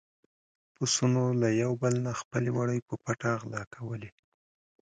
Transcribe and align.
پسونو 0.75 1.23
له 1.41 1.49
يو 1.61 1.71
بل 1.81 1.93
نه 2.05 2.11
خپل 2.21 2.43
وړي 2.55 2.79
په 2.87 2.95
پټه 3.03 3.31
غلا 3.41 3.63
کولې. 3.75 4.09